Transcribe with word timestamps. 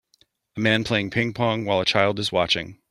A 0.57 0.59
man 0.59 0.83
playing 0.83 1.11
pingpong 1.11 1.63
while 1.63 1.79
a 1.79 1.85
child 1.85 2.17
is 2.17 2.31
watching. 2.31 2.79